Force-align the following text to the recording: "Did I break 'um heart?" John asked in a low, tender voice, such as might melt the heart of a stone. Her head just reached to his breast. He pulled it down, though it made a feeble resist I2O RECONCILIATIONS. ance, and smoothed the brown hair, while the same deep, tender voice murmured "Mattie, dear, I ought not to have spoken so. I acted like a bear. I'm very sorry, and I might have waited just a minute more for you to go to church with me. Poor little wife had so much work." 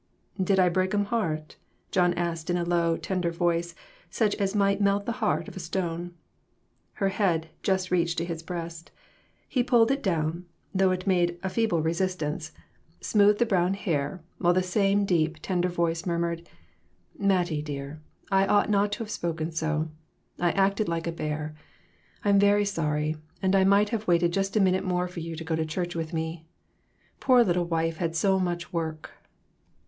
"Did 0.43 0.57
I 0.59 0.67
break 0.67 0.95
'um 0.95 1.05
heart?" 1.05 1.57
John 1.91 2.15
asked 2.15 2.49
in 2.49 2.57
a 2.57 2.63
low, 2.63 2.97
tender 2.97 3.29
voice, 3.29 3.75
such 4.09 4.33
as 4.37 4.55
might 4.55 4.81
melt 4.81 5.05
the 5.05 5.11
heart 5.21 5.47
of 5.47 5.55
a 5.55 5.59
stone. 5.59 6.15
Her 6.93 7.09
head 7.09 7.49
just 7.61 7.91
reached 7.91 8.17
to 8.17 8.25
his 8.25 8.41
breast. 8.41 8.89
He 9.47 9.61
pulled 9.61 9.91
it 9.91 10.01
down, 10.01 10.45
though 10.73 10.89
it 10.89 11.05
made 11.05 11.37
a 11.43 11.49
feeble 11.51 11.83
resist 11.83 12.17
I2O 12.17 12.21
RECONCILIATIONS. 12.31 12.47
ance, 12.49 12.59
and 12.97 13.05
smoothed 13.05 13.37
the 13.37 13.45
brown 13.45 13.75
hair, 13.75 14.23
while 14.39 14.53
the 14.55 14.63
same 14.63 15.05
deep, 15.05 15.37
tender 15.43 15.69
voice 15.69 16.07
murmured 16.07 16.49
"Mattie, 17.19 17.61
dear, 17.61 18.01
I 18.31 18.47
ought 18.47 18.71
not 18.71 18.91
to 18.93 18.99
have 19.03 19.11
spoken 19.11 19.51
so. 19.51 19.87
I 20.39 20.49
acted 20.53 20.89
like 20.89 21.05
a 21.05 21.11
bear. 21.11 21.53
I'm 22.25 22.39
very 22.39 22.65
sorry, 22.65 23.17
and 23.43 23.55
I 23.55 23.65
might 23.65 23.89
have 23.89 24.07
waited 24.07 24.33
just 24.33 24.55
a 24.57 24.59
minute 24.59 24.83
more 24.83 25.07
for 25.07 25.19
you 25.19 25.35
to 25.35 25.43
go 25.43 25.55
to 25.55 25.63
church 25.63 25.95
with 25.95 26.11
me. 26.11 26.47
Poor 27.19 27.43
little 27.43 27.65
wife 27.65 27.97
had 27.97 28.15
so 28.15 28.39
much 28.39 28.73
work." 28.73 29.11